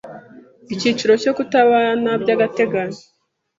[0.73, 3.01] Icyiciro cya Kutabana by agateganyo